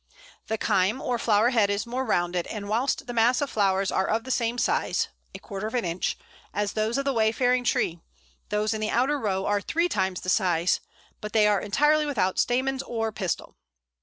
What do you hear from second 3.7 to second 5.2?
are of the same size